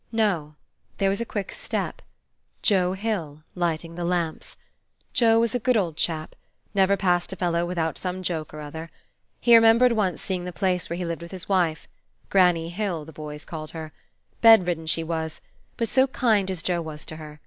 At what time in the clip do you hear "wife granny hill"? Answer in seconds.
11.47-13.05